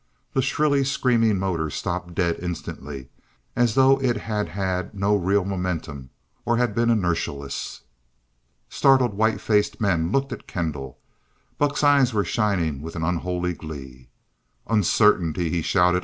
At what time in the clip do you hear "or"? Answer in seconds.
6.43-6.57